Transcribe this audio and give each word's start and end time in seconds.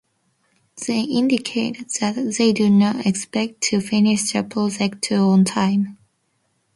They 0.87 1.01
indicate 1.01 1.87
that 1.99 2.35
they 2.39 2.53
do 2.53 2.71
not 2.71 3.05
expect 3.05 3.61
to 3.65 3.79
finish 3.79 4.31
the 4.33 4.41
project 4.43 5.11
on 5.11 5.45
time. 5.45 5.99